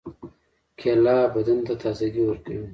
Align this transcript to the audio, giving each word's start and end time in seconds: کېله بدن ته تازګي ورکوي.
کېله 0.79 1.15
بدن 1.33 1.59
ته 1.65 1.73
تازګي 1.81 2.23
ورکوي. 2.25 2.67